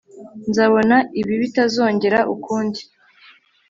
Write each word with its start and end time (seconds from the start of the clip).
nzabona 0.49 0.95
ibi 1.19 1.33
bitazongera 1.41 2.19
ukundi 2.33 2.81